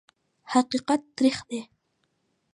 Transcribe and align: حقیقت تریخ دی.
حقیقت 0.53 1.01
تریخ 1.15 1.37
دی. 1.49 1.59